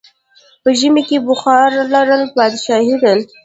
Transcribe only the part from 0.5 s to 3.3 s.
په ژمی کې بخارا لرل پادشاهي ده.